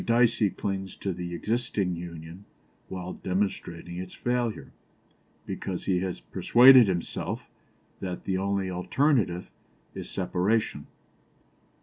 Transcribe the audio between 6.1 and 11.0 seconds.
persuaded himself that the only alternative is separation.